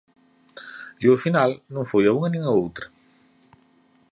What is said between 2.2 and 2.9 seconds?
nin a outra.